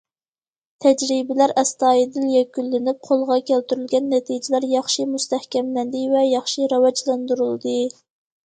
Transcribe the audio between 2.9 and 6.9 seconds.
قولغا كەلتۈرۈلگەن نەتىجىلەر ياخشى مۇستەھكەملەندى ۋە ياخشى